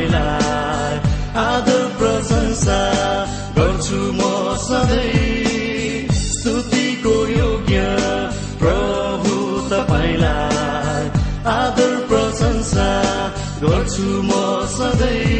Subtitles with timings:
[0.00, 0.96] तपाईँलाई
[1.40, 2.80] आदर प्रशंसा
[3.56, 4.22] गर्छु म
[4.64, 7.84] सधैँ। स्तुतिको योग्य
[8.62, 9.36] प्रभु
[9.72, 11.04] तपाईँलाई
[11.52, 12.90] आदर प्रशंसा
[13.62, 14.32] गर्छु म
[14.78, 15.39] सधैँ।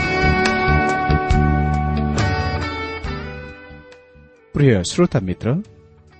[4.61, 5.53] प्रिय श्रोता मित्र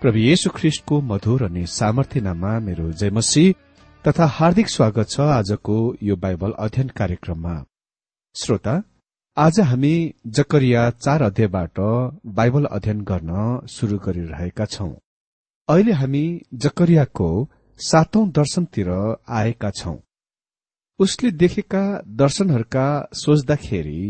[0.02, 3.44] प्रभु येशु ख्रिष्टको मधुर अनि सामर्थ्यनामा मेरो जयमसी
[4.06, 7.54] तथा हार्दिक स्वागत छ आजको यो बाइबल अध्ययन कार्यक्रममा।
[8.36, 8.74] श्रोता
[9.38, 9.94] आज हामी
[10.40, 11.80] जकरिया चार अध्यायबाट
[12.40, 14.90] बाइबल अध्ययन गर्न शुरू गरिरहेका छौं।
[15.70, 16.26] अहिले हामी
[16.66, 17.30] जकरियाको
[17.80, 18.92] सातौं दर्शनतिर
[19.30, 19.98] आएका छौं।
[21.00, 21.86] उसले देखेका
[22.18, 24.02] दर्शनहरूका सोच्दाखेरि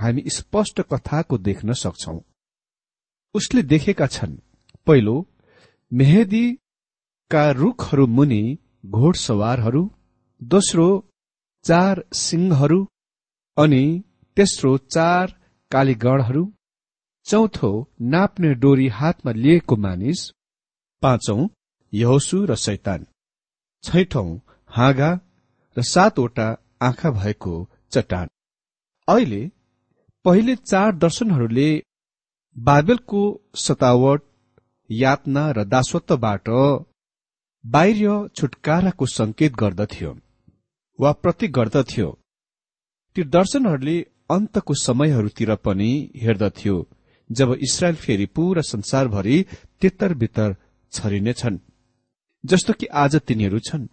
[0.00, 2.18] हामी स्पष्ट कथाको देख्न सक्छौं।
[3.34, 4.36] उसले देखेका छन्।
[4.86, 5.16] पहिलो
[5.92, 8.42] मेहेदीका रूखहरू मुनि
[8.88, 9.82] घोडसवारहरू
[10.40, 10.88] दोस्रो
[11.64, 12.80] चार सिंहहरू
[13.56, 13.84] अनि
[14.36, 15.34] तेस्रो चार
[15.70, 16.42] कालीगढहरू
[17.26, 17.70] चौथो
[18.12, 20.20] नाप्ने डोरी हातमा लिएको मानिस
[21.02, 21.40] पाँचौं
[21.92, 23.06] यहोसु र शैतान
[23.84, 24.28] छैठौं
[24.70, 25.10] हाँगा
[25.76, 26.48] र सातवटा
[26.82, 27.54] आँखा भएको
[27.92, 28.28] चट्टान।
[29.08, 29.42] अहिले
[30.24, 31.68] पहिले चार दर्शनहरूले
[32.56, 33.20] बाइबलको
[33.56, 34.22] सतावट
[34.90, 36.48] यातना र दासत्वबाट
[37.64, 40.10] बाहिर छुटकाराको संकेत गर्दथ्यो
[40.98, 42.08] वा प्रतीक गर्दथ्यो
[43.16, 43.96] ती दर्शनहरूले
[44.30, 46.76] अन्तको समयहरूतिर पनि हेर्दथ्यो
[47.30, 49.44] जब इसरायल फेरि पूरा संसारभरि
[49.80, 50.56] तितर बितर
[50.92, 51.58] छरिनेछन्
[52.44, 53.86] जस्तो कि आज तिनीहरू छन्।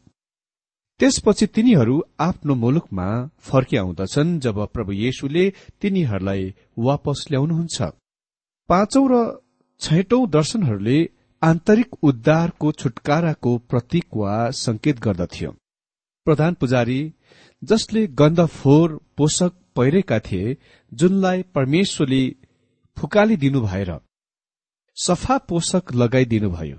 [0.99, 3.07] त्यसपछि तिनीहरू आफ्नो मुलुकमा
[3.39, 5.45] फर्किआउँदछन् जब प्रभु येशुले
[5.81, 7.81] तिनीहरूलाई वापस ल्याउनुहुन्छ।
[8.69, 9.17] पाँचौं र
[9.81, 10.97] छैटौं दर्शनहरूले
[11.41, 15.51] आन्तरिक उद्धारको छुटकाराको प्रतीक वा संकेत गर्दथ्यो।
[16.27, 17.01] प्रधान पुजारी
[17.63, 20.57] जसले गन्धफोर पोषक पहिरेका थिए
[20.91, 22.23] जुनलाई परमेश्वरले
[22.97, 23.91] फुकालिदिनु भएर
[24.97, 26.77] सफा पोषक लगाइदिनुभयो।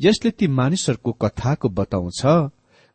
[0.00, 2.22] यसले ती मानिसहरूको कथाको बताउँछ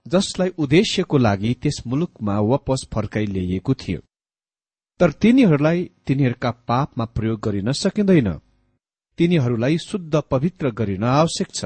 [0.06, 4.02] जसलाई उद्देश्यको लागि त्यस मुलुकमा वापस फर्काइ ल्याइएको थियो।
[5.00, 8.30] तर तिनीहरूलाई तिनीहरूका पापमा प्रयोग गरिन सकिँदैन।
[9.20, 11.66] तिनीहरूलाई शुद्ध पवित्र गरिन आवश्यक छ।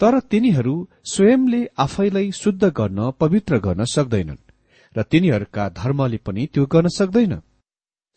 [0.00, 0.74] तर तिनीहरू
[1.04, 4.44] स्वयंले आफैलाई शुद्ध गर्न पवित्र गर्न सक्दैनन्
[4.96, 7.40] र तिनीहरूका धर्मले पनि त्यो गर्न सक्दैन।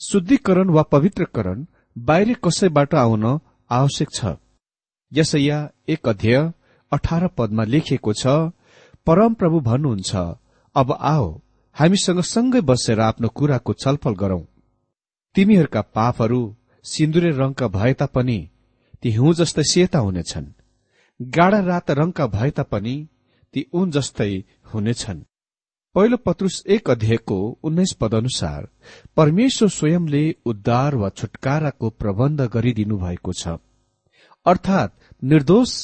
[0.01, 1.65] शुद्धिकरण वा पवित्रकरण
[1.95, 3.25] बाहिर कसैबाट आउन
[3.69, 4.35] आवश्यक छ।
[5.11, 5.59] यसैया
[5.89, 6.37] एक अध्यय
[6.91, 8.27] अठार पदमा लेखिएको छ
[9.07, 10.15] परमप्रभु भन्नुहुन्छ
[10.75, 11.27] अब आओ
[11.75, 14.41] हामीसँग सँगै बसेर आफ्नो कुराको छलफल गरौं।
[15.35, 16.39] तिमीहरूका पापहरू
[16.85, 18.37] सिन्दुरे रंगका भए तापनि
[19.01, 20.45] ती हिउँ जस्तै सेता हुनेछन्।
[21.19, 22.95] गाढ़ा रात रंगका भए तापनि
[23.53, 24.31] ती उन जस्तै
[24.73, 25.19] हुनेछन्।
[25.95, 28.67] पहिलो पत्रुस एक अध्यायको उन्नाइस पद अनुसार
[29.17, 33.57] परमेश्वर स्वयंले उद्धार वा छुटकाराको प्रबन्ध गरिदिनु भएको छ।
[34.45, 35.75] अर्थात निर्दोष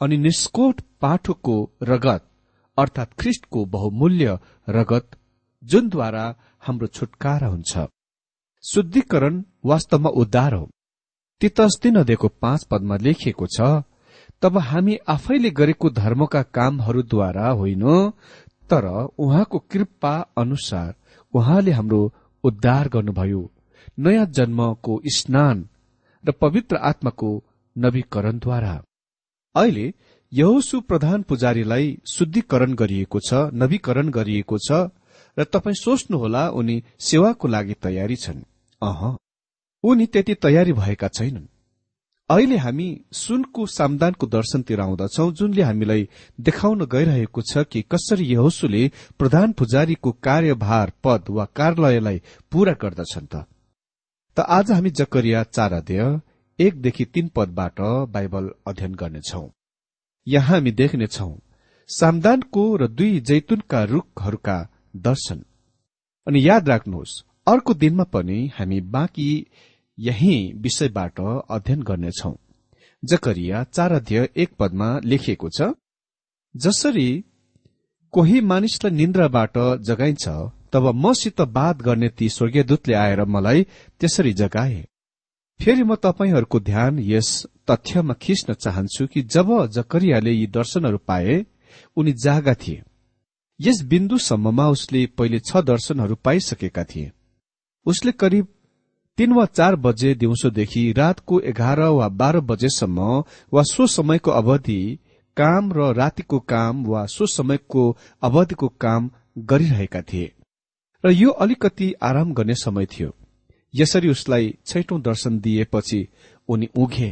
[0.00, 2.26] अनि निष्कोट पाठोको रगत
[2.78, 5.17] अर्थात ख्रिष्टको बहुमूल्य रगत
[5.62, 6.24] जुनद्वारा
[6.62, 7.86] हाम्रो छुटकारा हुन्छ।
[8.64, 10.68] शुद्धिकरण वास्तवमा उद्धार हो।
[11.40, 13.60] तितस तीन नदिएको पाँच पदमा लेखिएको छ
[14.42, 17.84] तब हामी आफैले गरेको धर्मका कामहरूद्वारा होइन
[18.70, 18.86] तर
[19.18, 20.94] उहाँको कृपा अनुसार
[21.34, 22.00] उहाँले हाम्रो
[22.44, 23.42] उद्धार गर्नुभयो।
[23.98, 25.68] नयाँ जन्मको स्नान
[26.24, 27.30] र पवित्र आत्माको
[27.76, 28.74] नवीकरणद्वारा।
[29.54, 29.86] अहिले
[30.32, 34.88] यहोसु प्रधान पुजारीलाई शुद्धिकरण गरिएको छ नवीकरण गरिएको छ
[35.38, 38.42] र तपाईँ सोच्नुहोला उनी सेवाको लागि तयारी छन्।
[38.82, 39.16] अह।
[39.84, 41.46] उनी त्यति तयारी भएका छैनन्।
[42.30, 46.08] अहिले हामी सुनको सामदानको दर्शनतिर आउँदछौ जुनले हामीलाई
[46.40, 53.44] देखाउन गइरहेको छ कि कसरी यहोसुले प्रधान पुजारीको कार्यभार पद वा कार्यालयलाई पूरा गर्दछन् त।
[54.36, 56.20] त आज हामी जकरिया चार अध्यय
[56.58, 57.80] एकदेखि तीन पदबाट
[58.12, 59.50] बाइबल अध्ययन गर्नेछौ।
[60.26, 61.38] यहाँ हामी देख्नेछौ
[61.88, 64.58] सामदानको र दुई जैतुनका रूखहरूका
[64.98, 65.44] दर्शन।
[66.26, 69.30] अनि याद राख्नुहोस् अर्को दिनमा पनि हामी बाँकी
[69.98, 72.34] यही विषयबाट अध्ययन गर्नेछौ।
[73.02, 75.70] जकरिया चार अध्यय एक पदमा लेखिएको छ
[76.54, 77.08] जसरी
[78.14, 80.28] कोही मानिसलाई निन्द्राबाट जगाइन्छ
[80.72, 83.62] तब मसित बात गर्ने ती स्वर्गीयदूतले आएर मलाई
[84.00, 84.84] त्यसरी जगाए।
[85.60, 87.30] फेरि म तपाईँहरूको ध्यान यस
[87.70, 91.44] तथ्यमा खिच्न चाहन्छु कि जब जकरियाले यी दर्शनहरू पाए
[91.96, 92.82] उनी जागा थिए।
[93.60, 97.10] यस बिन्दुसम्ममा उसले पहिले छ दर्शनहरू पाइसकेका थिए।
[97.86, 98.46] उसले करिब
[99.18, 103.22] तीन वा चार बजे दिउँसोदेखि रातको एघार वा बाह्र बजेसम्म
[103.52, 104.98] वा सो समयको अवधि
[105.36, 107.84] काम र रातिको काम वा सो समयको
[108.22, 110.32] अवधिको काम गरिरहेका थिए।
[111.04, 113.14] र यो अलिकति आराम गर्ने समय थियो।
[113.74, 116.06] यसरी उसलाई छैटौं दर्शन दिएपछि
[116.48, 117.10] उनी उघे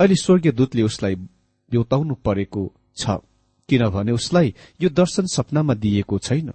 [0.00, 3.18] अहिले स्वर्गीय दूतले उसलाई ब्यौताउनु परेको छ।
[3.68, 6.52] किनभने उसलाई यो दर्शन सपनामा दिइएको छैन।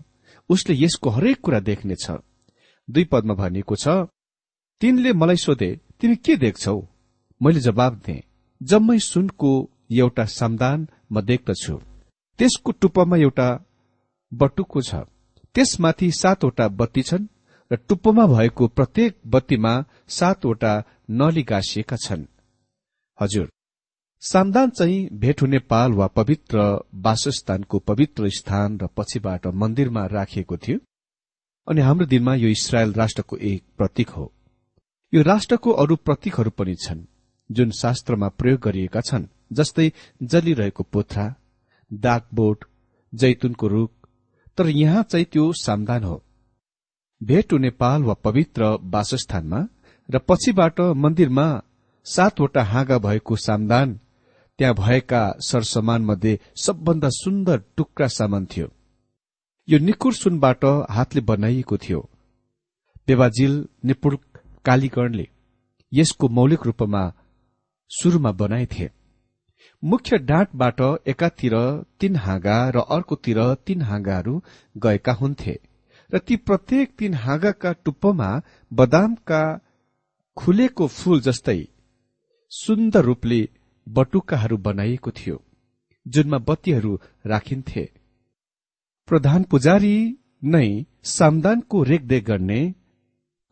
[0.50, 2.06] उसले यसको हरेक कुरा देख्नेछ।
[2.88, 3.88] दुई पदमा भनिएको छ
[4.82, 6.78] तिनले मलाई सोधे तिमी के देख्छौ?
[7.42, 8.24] मैले जवाब दिएँ
[8.62, 9.52] जम्मै सुनको
[9.92, 11.76] एउटा सामदान म देख्दछु।
[12.40, 13.48] त्यसको टुप्पामा एउटा
[14.32, 14.96] बटुको छ।
[15.56, 17.28] त्यसमाथि सातवटा बत्ती छन्
[17.72, 19.74] र टुप्पोमा भएको प्रत्येक बत्तीमा
[20.08, 20.74] सातवटा
[21.10, 22.24] नली गाँसिएका छन्।
[23.20, 23.48] हजुर
[24.22, 26.60] सामदान चाहिँ भेट हुने पाल वा पवित्र
[26.96, 30.80] वासस्थानको पवित्र स्थान र पछिबाट मन्दिरमा राखिएको थियो।
[31.68, 34.32] अनि हाम्रो दिनमा यो इसरायल राष्ट्रको एक प्रतीक हो।
[35.14, 37.04] यो राष्ट्रको अरू प्रतीकहरू पनि छन्
[37.50, 39.92] जुन शास्त्रमा प्रयोग गरिएका छन् जस्तै
[40.24, 41.26] जलिरहेको पोथ्रा
[41.92, 42.66] डाकबोट
[43.14, 43.92] जैतुनको रूख
[44.58, 46.22] तर यहाँ चाहिँ त्यो सामदान हो।
[47.22, 49.68] भेट हुने पाल वा पवित्र वासस्थानमा
[50.10, 51.48] र पछिबाट मन्दिरमा
[52.06, 54.00] सातवटा हाँगा भएको सामदान
[54.60, 58.68] त्यहाँ भएका सरसमान मध्ये सबभन्दा सुन्दर टुक्रा सामान थियो।
[59.68, 62.00] यो निकुर सुनबाट हातले बनाइएको थियो।
[63.08, 63.54] बेबाजिल
[63.86, 64.18] निपुण
[64.66, 65.28] कालीगणले
[65.92, 67.04] यसको मौलिक रूपमा
[67.92, 68.90] शुरूमा बनाएथे।
[69.84, 71.56] मुख्य डाँटबाट एकातिर
[72.00, 74.42] तीन हाँगा र अर्कोतिर तीन हाँगाहरू
[74.78, 75.56] गएका हुन्थे
[76.10, 78.30] र ती प्रत्येक तीन हाँगाका टुप्पोमा
[78.72, 79.42] बदामका
[80.38, 81.60] खुलेको फूल जस्तै
[82.52, 83.42] सुन्दर रूपले
[83.90, 85.38] बटुकाहरू बनाइएको थियो
[86.06, 86.92] जुनमा बत्तीहरू
[87.26, 87.84] राखिन्थे।
[89.08, 89.96] प्रधान पुजारी
[90.44, 90.68] नै
[91.04, 92.62] सामदानको रेखदेख गर्ने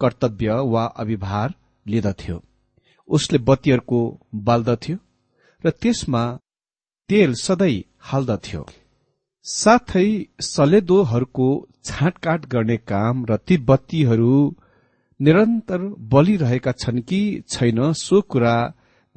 [0.01, 1.53] कर्तव्य वा अभिभार
[1.85, 2.37] लिँदथ्यो।
[3.09, 4.01] उसले बत्तीहरूको
[4.47, 4.97] बाल्दथ्यो
[5.63, 6.23] र त्यसमा
[7.09, 8.65] तेल सधैँ हाल्दथ्यो।
[9.45, 10.09] साथै
[10.41, 11.47] सलेदोहरूको
[11.83, 14.33] छाँटकाट गर्ने काम र ती बत्तीहरू
[15.19, 18.55] निरन्तर बलिरहेका छन् कि छैन सो कुरा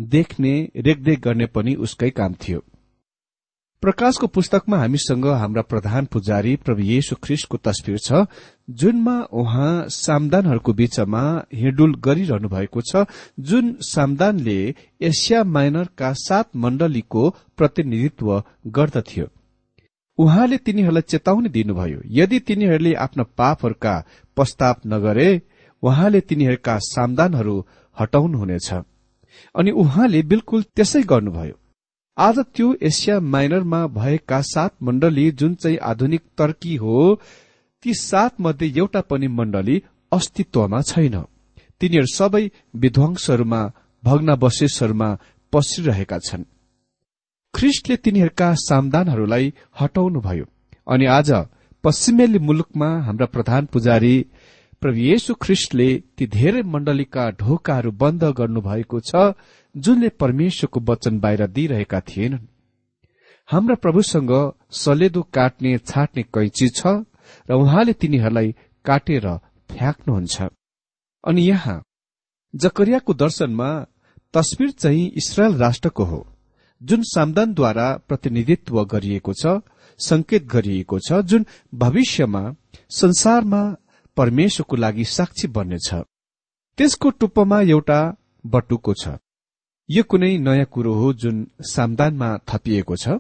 [0.01, 2.63] देख्ने रेखदेख गर्ने पनि उसकै काम थियो।
[3.83, 8.27] प्रकाशको पुस्तकमा हामीसँग हाम्रा प्रधान पुजारी प्रभु येशु ख्रिस्टको तस्विर छ
[8.81, 11.23] जुनमा उहाँ सामदानहरूको बीचमा
[11.55, 13.05] हिँडुल गरिरहनु भएको छ
[13.41, 14.59] जुन सामदानले
[15.01, 18.29] एसिया माइनरका सात मण्डलीको प्रतिनिधित्व
[18.69, 19.27] गर्दथ्यो।
[20.19, 23.95] उहाँले तिनीहरूलाई चेतावनी दिनुभयो यदि तिनीहरूले आफ्ना पापहरूका
[24.37, 25.29] प्रस्ताव नगरे
[25.83, 27.57] उहाँले तिनीहरूका सामदानहरू
[27.97, 28.71] हटाउनुहुनेछ।
[29.55, 31.55] अनि उहाँले बिल्कुल त्यसै गर्नुभयो।
[32.19, 37.21] आज त्यो एसिया माइनरमा भएका सात मण्डली जुन चाहिँ आधुनिक तर्की हो
[37.83, 39.83] ती सात मध्ये एउटा पनि मण्डली
[40.13, 41.17] अस्तित्वमा छैन।
[41.81, 43.61] तिनीहरू सबै विध्वंसहरूमा
[44.05, 45.19] भग्नावशेषहरूमा
[45.53, 46.45] पसिरहेका छन्।
[47.55, 50.45] ख्रिस्टले तिनीहरूका सामदानहरूलाई हटाउनुभयो।
[50.87, 51.31] अनि आज
[51.85, 54.15] पश्चिमेली मुलुकमा हाम्रा प्रधान पुजारी
[54.83, 59.25] प्रभु येशु ख्रिस्टले ती धेरै मण्डलीका ढोकाहरू बन्द गर्नुभएको छ
[59.75, 62.47] जुनले परमेश्वरको वचन बाहिर दिइरहेका थिएनन्।
[63.49, 64.33] हाम्रा प्रभुसँग
[64.83, 66.87] सलेदो काट्ने छाट्ने कैची छ
[67.49, 68.49] र उहाँले तिनीहरूलाई
[68.85, 69.27] काटेर
[69.71, 70.49] फ्याँक्नुहुन्छ।
[71.25, 71.77] अनि यहाँ
[72.55, 73.69] जकरियाको दर्शनमा
[74.35, 76.21] तस्विर चाहिँ इसरायल राष्ट्रको हो
[76.81, 79.61] जुन सामदानद्वारा प्रतिनिधित्व गरिएको छ
[80.01, 82.45] संकेत गरिएको छ जुन भविष्यमा
[83.01, 83.63] संसारमा
[84.21, 85.89] परमेश्वरको लागि साक्षी बन्नेछ।
[86.79, 88.01] त्यसको टुप्पोमा एउटा
[88.45, 89.17] बटुको छ।
[89.89, 91.37] यो कुनै नयाँ कुरो हो जुन
[91.71, 93.19] सामदानमा थपिएको छ।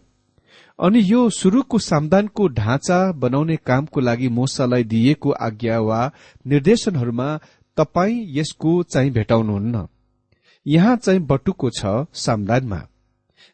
[0.78, 6.00] अनि यो सुरुको सामदानको ढाँचा बनाउने कामको लागि मोसालाई दिइएको आज्ञा वा
[6.46, 7.28] निर्देशनहरूमा
[7.76, 9.86] तपाई यसको चाहिँ भेटाउनुहुन्न।
[10.66, 11.82] यहाँ चाहिँ बटुको छ
[12.16, 12.80] सामदानमा।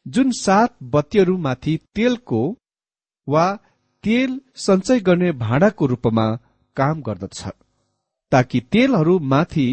[0.07, 2.43] जुन सात बत्तीहरूमाथि तेलको
[3.29, 3.47] वा
[4.05, 6.27] तेल सञ्चय गर्ने भाँडाको रूपमा
[6.77, 7.43] काम गर्दछ
[8.33, 9.69] ताकि तेलहरूमाथि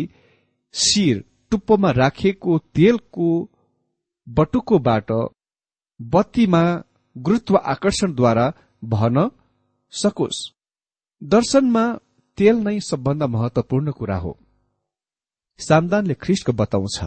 [0.73, 3.29] शिर टुप्पोमा राखिएको तेलको
[4.27, 5.11] बटुकोबाट
[5.99, 6.63] बत्तीमा
[7.15, 8.45] गुरुत्व आकर्षणद्वारा
[8.83, 9.17] भन
[9.93, 10.39] सकोस्।
[11.21, 11.83] दर्शनमा
[12.37, 14.37] तेल नै सबभन्दा महत्वपूर्ण कुरा हो।
[15.59, 16.97] सामदानले ख्रिस्टको बताउँछ।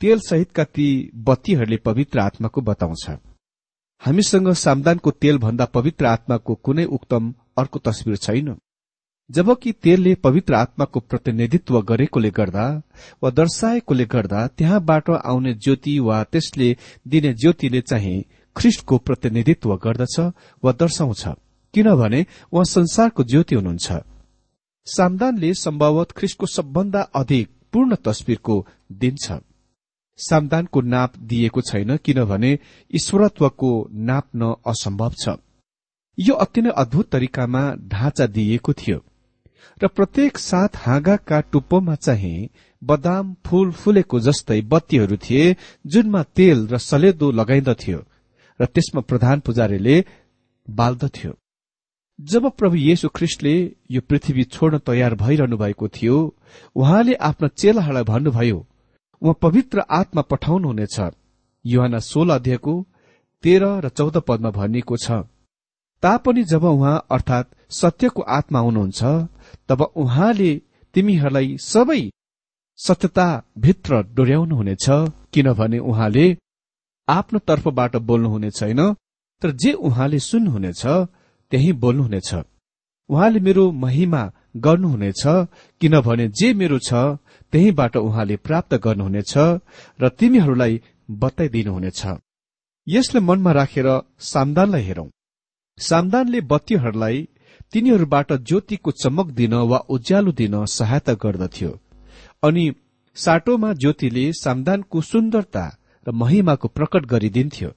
[0.00, 3.04] तेल सहितका ती बत्तीहरूले पवित्र आत्माको बताउँछ।
[4.02, 8.48] हामीसँग सामदानको तेल भन्दा पवित्र आत्माको कुनै उक्तम अर्को तस्विर छैन।
[9.30, 12.66] जबकि तेलले पवित्र आत्माको प्रतिनिधित्व गरेकोले गर्दा
[13.22, 16.76] वा दर्शाएकोले गर्दा त्यहाँबाट आउने ज्योति वा त्यसले
[17.08, 18.24] दिने ज्योतिले चाहिँ
[18.56, 20.18] ख्रिष्टको प्रतिनिधित्व गर्दछ
[20.62, 21.24] वा दर्शाउँछ।
[21.74, 23.92] किनभने उहाँ संसारको ज्योति हुनुहुन्छ।
[24.86, 29.38] सामदानले सम्भवत ख्रिस्टको सबभन्दा अधिक पूर्ण तस्विरको दिन छ।
[30.18, 32.58] सामदानको नाप दिएको छैन किनभने
[32.94, 33.70] ईश्वरत्वको
[34.08, 35.36] नाप्न असम्भव छ।
[36.18, 38.98] यो अति नै अद्भुत तरिकामा ढाँचा दिइएको थियो।
[39.82, 42.48] र प्रत्येक सात हाँगाका टुप्पोमा चाहिँ
[42.82, 47.98] बदाम फूल फुलेको जस्तै बत्तीहरू थिए जुनमा तेल र सलेदो लगाइन्दथ्यो
[48.60, 49.96] र त्यसमा प्रधान पुजारीले
[50.68, 51.32] बाल्दथ्यो
[52.18, 53.54] जब प्रभु येशु ख्रिस्टले
[53.90, 56.16] यो पृथ्वी छोड्न तयार भइरहनु भएको थियो
[56.76, 58.66] उहाँले आफ्ना चेलाहरूलाई भन्नुभयो
[59.22, 60.98] उहाँ पवित्र आत्मा पठाउनुहुनेछ।
[61.64, 62.74] युहान सोह्र अध्यायको
[63.44, 65.10] तेह्र र चौध पदमा भनिएको छ।
[66.02, 69.02] तापनि जब उहाँ अर्थात सत्यको आत्मा हुनुहुन्छ
[69.68, 70.50] तब उहाँले
[70.94, 72.02] तिमीहरूलाई सबै
[72.78, 73.26] सत्यता
[73.58, 74.86] भित्र डोर्याउनुहुनेछ
[75.32, 76.26] किनभने उहाँले
[77.08, 78.80] आफ्नो तर्फबाट बोल्नुहुने छैन
[79.42, 80.82] तर जे उहाँले सुन्नुहुनेछ
[81.52, 82.30] त्यही बोल्नुहुनेछ।
[83.10, 84.22] उहाँले मेरो महिमा
[84.56, 85.22] गर्नुहुनेछ
[85.80, 86.92] किनभने जे मेरो छ
[87.52, 89.34] त्यहीबाट उहाँले प्राप्त गर्नुहुनेछ
[90.00, 90.80] र तिमीहरूलाई
[91.20, 92.00] बताइदिनुहुनेछ।
[92.86, 93.88] यसले मनमा राखेर
[94.22, 95.08] सामदानलाई हेरौं।
[95.78, 97.18] सामदानले बत्तीहरूलाई
[97.72, 101.70] तिनीहरूबाट ज्योतिको चमक दिन वा उज्यालो दिन सहायता गर्दथ्यो।
[102.42, 102.64] अनि
[103.16, 105.64] साटोमा ज्योतिले सामदानको सुन्दरता
[106.06, 107.70] र महिमाको प्रकट गरिदिन्थ्यो।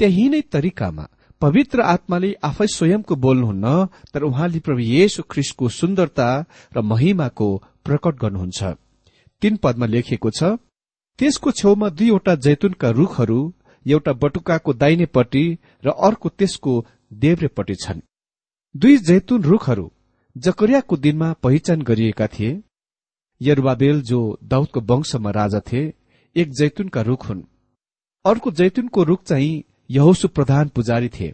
[0.00, 1.04] त्यही नै तरिकामा
[1.42, 3.66] पवित्र आत्माले आफै स्वयंको बोल्नुहुन्न
[4.12, 6.28] तर उहाँले प्रभु येशु ख्रिस्टको सुन्दरता
[6.74, 7.48] र महिमाको
[7.86, 8.60] प्रकट गर्नुहुन्छ।
[9.42, 10.56] तीन पदमा लेखिएको छ
[11.18, 13.40] त्यसको छेउमा दुईवटा जैतुनका रूखहरू
[13.86, 15.44] एउटा बटुकाको दाहिनेपट्टि
[15.84, 16.74] र अर्को त्यसको
[17.12, 18.00] देब्रेपट्टि छन्।
[18.76, 19.90] दुई जैतुन रूखहरू
[20.36, 22.62] जकरियाको दिनमा पहिचान गरिएका थिए।
[23.40, 25.92] यरुबाबेल जो दाउदको वंशमा राजा थिए
[26.36, 27.42] एक जैतुनका रूख हुन्।
[28.24, 31.32] अर्को जैतुनको रूख चाहिँ यहोसु प्रधान पुजारी थिए।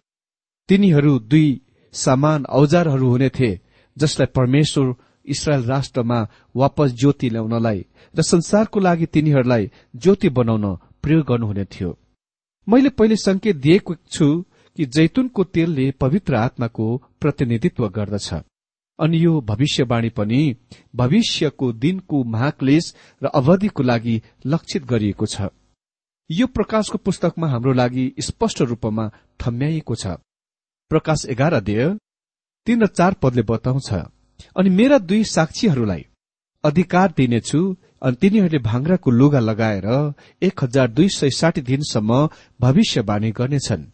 [0.69, 1.61] तिनीहरू दुई
[1.93, 3.61] समान औजारहरू हुने थिए
[3.97, 4.95] जसलाई परमेश्वर
[5.27, 10.65] इसरायल राष्ट्रमा वापस ज्योति ल्याउनलाई र संसारको लागि तिनीहरूलाई ज्योति बनाउन
[11.03, 11.99] प्रयोग गर्नुहुने थियो।
[12.69, 14.45] मैले पहिले संकेत दिएको छु
[14.77, 16.87] कि जैतुनको तेलले पवित्र आत्माको
[17.21, 18.33] प्रतिनिधित्व गर्दछ।
[18.99, 20.41] अनि यो भविष्यवाणी पनि
[20.97, 25.49] भविष्यको दिनको महाक्लेश र अवधिको लागि लक्षित गरिएको छ।
[26.31, 29.11] यो प्रकाशको पुस्तकमा हाम्रो लागि स्पष्ट रूपमा
[29.41, 30.07] ठम्याइएको छ।
[30.91, 31.95] प्रकाश एघार अध्यय
[32.67, 33.93] तीन र चार पदले बताउँछ
[34.57, 36.05] अनि मेरा दुई साक्षीहरूलाई
[36.65, 37.61] अधिकार दिनेछु
[38.03, 39.87] अनि तिनीहरूले भाङ्राको लुगा लगाएर
[40.43, 42.29] एक हजार दुई सय साठी दिनसम्म
[42.61, 43.85] भविष्यवाणी गर्नेछन्।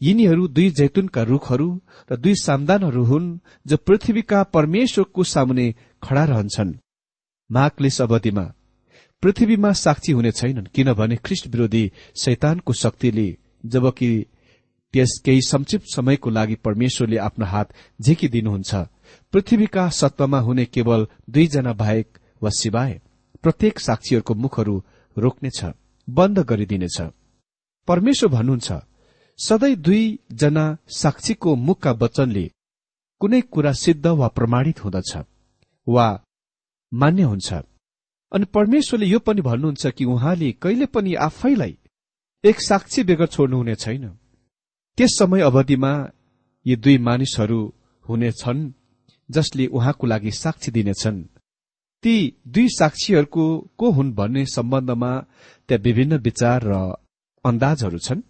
[0.00, 1.68] यिनीहरू दुई जैतुनका रूखहरू
[2.10, 5.66] र दुई सामदानहरू हुन् जो पृथ्वीका परमेश्वरको सामुने
[6.02, 6.74] खड़ा रहन्छन्।
[7.50, 8.44] महाक्लेश अवधिमा
[9.22, 11.84] पृथ्वीमा साक्षी हुने छैनन् किनभने ख्रिस्ट विरोधी
[12.22, 13.28] शैतानको शक्तिले
[13.66, 14.10] जबकि
[14.94, 18.74] त्यस केही संक्षिप्त समयको लागि परमेश्वरले आफ्नो हात झिकिदिनुहुन्छ।
[19.32, 23.00] पृथ्वीका सत्वमा हुने केवल दुईजना बाहेक वा सिवाय
[23.42, 24.76] प्रत्येक साक्षीहरूको मुखहरू
[25.16, 25.60] रोक्नेछ
[26.08, 26.98] बन्द गरिदिनेछ।
[27.88, 28.72] परमेश्वर भन्नुहुन्छ
[29.38, 32.44] सधैँ दुईजना साक्षीको मुखका वचनले
[33.20, 35.16] कुनै कुरा सिद्ध वा प्रमाणित हुँदछ
[35.86, 36.06] वा
[36.92, 37.52] मान्य हुन्छ।
[38.32, 41.76] अनि परमेश्वरले यो पनि भन्नुहुन्छ कि उहाँले कहिले पनि आफैलाई
[42.44, 44.08] एक साक्षी बेगर छोड्नुहुने छैन।
[44.98, 45.92] त्यस समय अवधिमा
[46.66, 47.60] यी दुई मानिसहरू
[48.04, 48.70] हुनेछन्
[49.28, 51.22] जसले उहाँको लागि साक्षी दिनेछन्।
[52.04, 52.14] ती
[52.48, 53.46] दुई साक्षीहरूको
[53.78, 55.12] को हुन् भन्ने सम्बन्धमा
[55.68, 56.72] त्यहाँ विभिन्न विचार र
[57.44, 58.22] अन्दाजहरू छन्।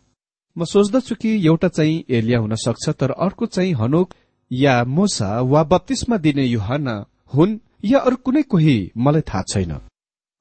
[0.59, 4.15] म सोच्दछु कि एउटा चाहिँ एलिया हुन सक्छ तर अर्को चाहिँ हनोक
[4.53, 9.73] या मोसा वा बत्तीसमा दिने युहाना हुन् या अरू कुनै कोही मलाई थाहा छैन।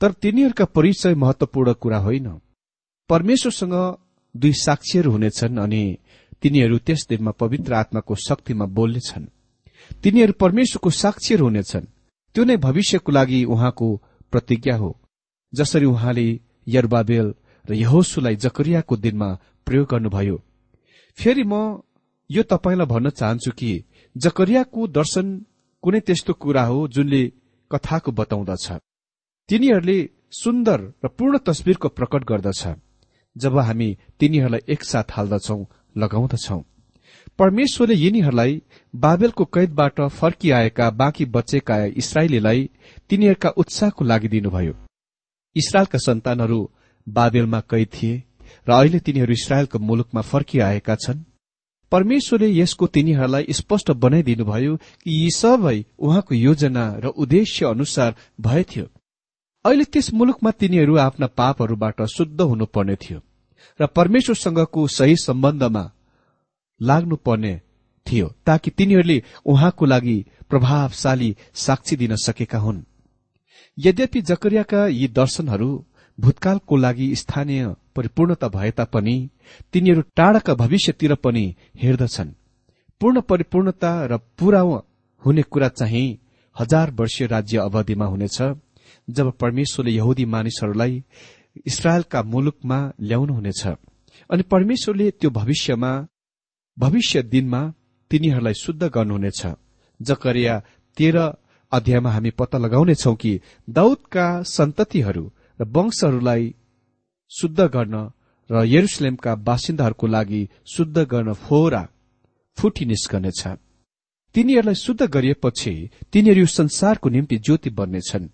[0.01, 2.39] तर तिनीहरूका परिचय महत्वपूर्ण कुरा होइन।
[3.09, 3.97] परमेश्वरसँग
[4.37, 5.97] दुई साक्षीहरू हुनेछन् अनि
[6.41, 9.25] तिनीहरू त्यस दिनमा पवित्र आत्माको शक्तिमा बोल्नेछन्।
[10.03, 11.85] तिनीहरू परमेश्वरको साक्षीहरू हुनेछन्।
[12.35, 14.01] त्यो नै भविष्यको लागि उहाँको
[14.31, 14.99] प्रतिज्ञा हो।
[15.53, 17.33] जसरी उहाँले यरबाबेल
[17.69, 20.37] र यहोसुलाई जकरियाको दिनमा प्रयोग गर्नुभयो।
[21.17, 21.81] फेरि म
[22.29, 23.71] यो तपाईँलाई भन्न चाहन्छु कि
[24.15, 25.27] जकरियाको दर्शन
[25.83, 27.21] कुनै त्यस्तो कुरा हो जुनले
[27.71, 28.67] कथाको बताउँदछ।
[29.49, 29.97] तिनीहरूले
[30.31, 32.61] सुन्दर र पूर्ण तस्विरको प्रकट गर्दछ।
[33.35, 35.59] जब हामी तिनीहरूलाई एकसाथ हाल्दछौ
[35.97, 36.59] लगाउँदछौ।
[37.39, 38.61] परमेश्वरले यिनीहरूलाई
[38.95, 42.69] बाबेलको कैदबाट फर्किआएका बाँकी बचेका इसरायलीलाई
[43.09, 44.73] तिनीहरूका उत्साहको लागि दिनुभयो।
[45.55, 46.59] इसरायलका सन्तानहरू
[47.07, 48.23] बाबेलमा कैद थिए।
[48.67, 51.23] र अहिले तिनीहरू इसरायलको मुलुकमा फर्किआएका छन्।
[51.91, 58.85] परमेश्वरले यसको तिनीहरूलाई स्पष्ट बनाइदिनुभयो कि यी सबै उहाँको योजना र उद्देश्य अनुसार भएथ्यो
[59.65, 63.19] अहिले त्यस मुलुकमा तिनीहरू आफ्ना पापहरूबाट शुद्ध हुनुपर्ने थियो
[63.81, 65.91] र परमेश्वरसँगको सही सम्बन्धमा
[66.81, 67.61] लाग्नुपर्ने
[68.07, 72.83] थियो ताकि तिनीहरूले उहाँको लागि प्रभावशाली साक्षी दिन सकेका हुन्।
[73.77, 75.69] यद्यपि जकरियाका यी दर्शनहरू
[76.19, 79.29] भूतकालको लागि स्थानीय परिपूर्णता भए तापनि
[79.73, 82.29] तिनीहरू टाढाका भविष्यतिर पनि हेर्दछन्।
[83.01, 84.61] पूर्ण परिपूर्णता र पूरा
[85.25, 86.07] हुने कुरा चाहिँ
[86.55, 88.37] हजार वर्षीय राज्य अवधिमा हुनेछ
[89.09, 91.03] जब परमेश्वरले यहुदी मानिसहरूलाई
[91.65, 93.67] इसरायलका मुलुकमा ल्याउनुहुनेछ।
[94.29, 95.91] अनि परमेश्वरले त्यो भविष्यमा
[96.77, 97.61] भविष्य दिनमा
[98.11, 99.41] तिनीहरूलाई शुद्ध गर्नुहुनेछ।
[100.01, 100.59] जकरिया
[100.97, 101.17] तेह्र
[101.71, 106.55] अध्यायमा हामी पत्ता लगाउनेछौ कि दाउदका सन्ततिहरू र वंशहरूलाई
[107.29, 108.11] शुद्ध गर्न
[108.51, 111.87] र यरुसलेमका बासिन्दाहरूको लागि शुद्ध गर्न फोहोरा
[112.57, 113.47] फुटी निस्कनेछ।
[114.35, 118.29] तिनीहरूलाई शुद्ध गरिएपछि तिनीहरू यो संसारको निम्ति ज्योति बन्नेछन्।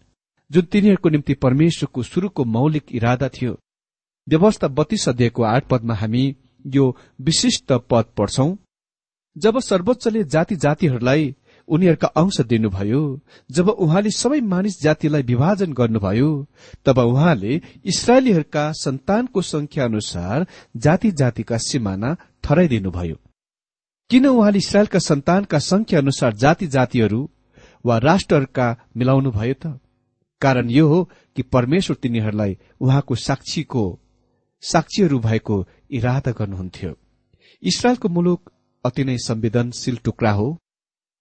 [0.52, 3.60] जुन तिनीहरूको निम्ति परमेश्वरको शुरूको मौलिक इरादा थियो।
[4.30, 6.36] व्यवस्था बत्तीस अध्यायको आठ पदमा हामी
[6.68, 8.56] यो विशिष्ट पद पढ्छौं।
[9.38, 11.36] जब सर्वोच्चले जाति जातिहरूलाई
[11.72, 13.02] उनीहरूका अंश दिनुभयो।
[13.52, 16.30] जब उहाँले सबै मानिस जातिलाई विभाजन गर्नुभयो
[16.86, 20.46] तब उहाँले इसरायलीहरूका सन्तानको संख्या अनुसार
[20.78, 23.16] जाति जातिका सिमाना ठहराइदिनुभयो।
[24.10, 27.30] किन उहाँले इसरायलका सन्तानका संख्या अनुसार जाति जातिहरू
[27.86, 29.80] वा राष्ट्रहरूका मिलाउनु भयो त?
[30.42, 31.04] कारण यो हो
[31.36, 33.84] कि परमेश्वर तिनीहरूलाई उहाँको साक्षीको
[34.64, 36.92] साक्षीहरू भएको इरादा गर्नुहुन्थ्यो।
[37.64, 38.52] इसरायलको मुलुक
[38.86, 40.58] अति नै संवेदनशील टुक्रा हो।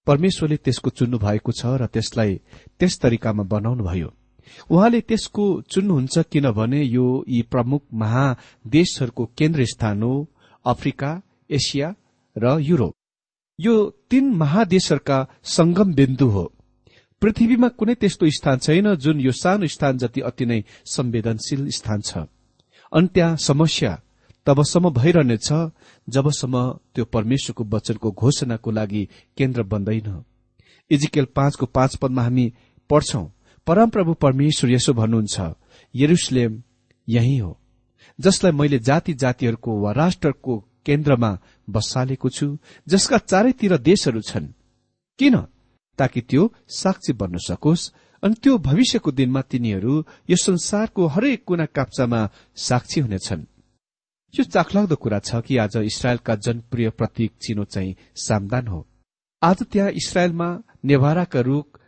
[0.07, 2.35] परमेश्वरले त्यसको चुन्नु भएको छ र त्यसलाई
[2.79, 4.09] त्यस तरिकामा बनाउनुभयो
[4.71, 10.15] उहाँले त्यसको चुन्नुहुन्छ किनभने यो यी प्रमुख महादेशहरूको केन्द्र स्थान हो
[10.65, 11.11] अफ्रिका
[11.51, 11.95] एसिया
[12.37, 12.95] र युरोप।
[13.59, 13.75] यो
[14.11, 16.45] तीन महादेशहरूका संगम बिन्दु हो।
[17.23, 22.19] पृथ्वीमा कुनै त्यस्तो स्थान छैन जुन यो सानो स्थान जति अति नै संवेदनशील स्थान छ।
[22.93, 23.93] अनि त्यहाँ समस्या
[24.47, 25.49] तबसम्म भइरहनेछ
[26.15, 26.57] जबसम्म
[26.95, 29.03] त्यो परमेश्वरको वचनको घोषणाको लागि
[29.39, 30.09] केन्द्र बन्दैन।
[30.91, 32.47] इजिकेल पाँचको पाँच पदमा हामी
[32.91, 33.25] पढ्छौं
[33.67, 35.55] परमप्रभु परमेश्वर यसो भन्नुहुन्छ
[35.95, 36.63] यरुसलेम
[37.09, 37.57] यही हो
[38.19, 41.31] जसलाई मैले जाति जातिहरूको वा राष्ट्रको केन्द्रमा
[41.71, 42.47] बसालेको छु
[42.89, 44.47] जसका चारैतिर देशहरू छन्।
[45.19, 45.37] किन?
[45.99, 47.91] ताकि त्यो साक्षी बन्न सकोस्
[48.23, 49.95] अनि त्यो भविष्यको दिनमा तिनीहरू
[50.31, 52.21] यो संसारको हरेक कुना काप्चामा
[52.57, 53.50] साक्षी हुनेछन्।
[54.35, 58.87] यो चाखलाग्दो कुरा छ कि आज इसरायलका जनप्रिय प्रतीक चिनो चाहिँ सामदान हो।
[59.43, 60.49] आज त्यहाँ इसरायलमा
[60.85, 61.79] नेभाराका रूख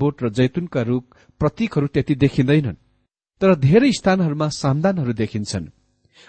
[0.00, 2.76] बोट र जैतुनका रूख प्रतीकहरू त्यति देखिँदैनन्
[3.40, 5.66] तर धेरै स्थानहरूमा सामदानहरू देखिन्छन्।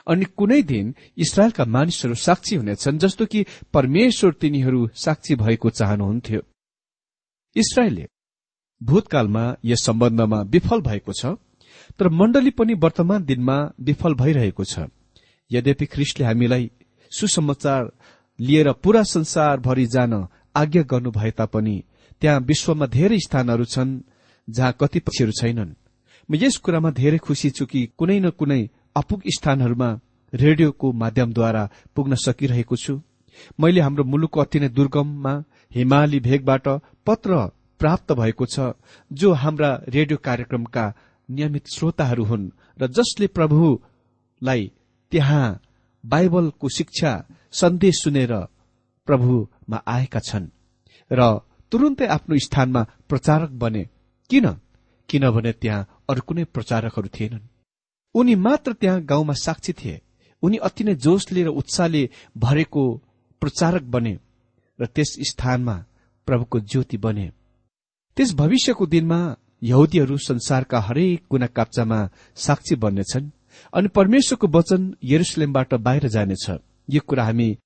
[0.08, 6.42] अनि कुनै दिन इसरायलका मानिसहरू साक्षी हुनेछन् जस्तो कि परमेश्वर तिनीहरू साक्षी भएको चाहनुहुन्थ्यो।
[7.56, 8.06] इसरायलले
[8.82, 11.36] भूतकालमा यस सम्बन्धमा विफल भएको छ
[12.00, 14.88] तर मण्डली पनि वर्तमान दिनमा विफल भइरहेको छ।
[15.52, 16.70] यद्यपि ख्रिस्टले हामीलाई
[17.12, 17.92] सुसमाचार
[18.40, 20.14] लिएर पूरा संसारभरि जान
[20.56, 21.76] आज्ञा गर्नु भए तापनि
[22.22, 24.00] त्यहाँ विश्वमा धेरै स्थानहरू छन्
[24.48, 25.78] जहाँ कतिपक्षहरू छैनन्।
[26.30, 28.62] म यस कुरामा धेरै खुशी छु कि कुनै न कुनै
[28.96, 29.90] अपुग स्थानहरूमा
[30.34, 31.64] रेडियोको माध्यमद्वारा
[31.96, 32.94] पुग्न सकिरहेको छु।
[33.60, 35.34] मैले हाम्रो मुलुकको अति नै दुर्गममा
[35.72, 36.68] हिमाली भेगबाट
[37.08, 37.32] पत्र
[37.80, 38.74] प्राप्त भएको छ
[39.12, 40.86] जो हाम्रा रेडियो कार्यक्रमका
[41.30, 44.72] नियमित श्रोताहरू हुन् र जसले प्रभुलाई
[45.12, 45.60] त्यहाँ
[46.04, 47.12] बाइबलको शिक्षा
[47.52, 48.34] सन्देश सुनेर
[49.08, 50.48] प्रभुमा आएका छन्
[51.12, 51.22] र
[51.72, 53.84] तुरुन्तै आफ्नो स्थानमा प्रचारक बने।
[54.30, 54.48] किन?
[55.10, 57.48] किनभने त्यहाँ अरू कुनै प्रचारकहरू थिएनन्।
[58.16, 60.02] उनी मात्र त्यहाँ गाउँमा साक्षी थिए।
[60.44, 62.84] उनी अति नै जोशले र उत्साहले भरेको
[63.42, 64.14] प्रचारक बने
[64.80, 65.76] र त्यस स्थानमा
[66.28, 67.28] प्रभुको ज्योति बने।
[68.18, 69.20] त्यस भविष्यको दिनमा
[69.64, 72.00] यहुदीहरू संसारका हरेक कुना काप्चामा
[72.36, 73.32] साक्षी बन्नेछन्।
[73.74, 76.50] अनि परमेश्वरको वचन यरुसलेमबाट बाहिर जानेछ।
[76.90, 77.58] यो कुरा हामी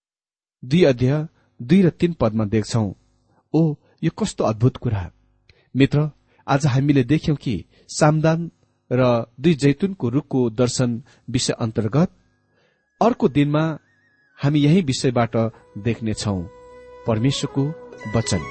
[0.66, 1.28] दुई अध्याय
[1.62, 2.94] दुई र तीन पदमा देख्छौ।
[3.54, 5.12] ओ यो कस्तो अद्भुत कुरा।
[5.76, 6.10] मित्र
[6.48, 8.52] आज हामीले देख्यौं कि सामदान
[8.92, 12.12] र दुई जैतुनको रूखको दर्शन विषय अन्तर्गत
[13.02, 13.80] अर्को दिनमा
[14.44, 15.36] हामी यही विषयबाट
[15.78, 16.42] देख्नेछौ।
[17.08, 17.64] परमेश्वरको
[18.16, 18.42] वचन।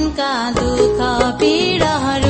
[0.00, 1.00] मनका दुःख
[1.40, 2.29] पीडाहरू